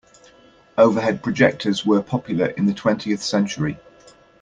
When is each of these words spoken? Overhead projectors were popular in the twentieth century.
Overhead 0.79 1.21
projectors 1.21 1.85
were 1.85 2.01
popular 2.01 2.47
in 2.47 2.65
the 2.65 2.73
twentieth 2.73 3.21
century. 3.21 3.77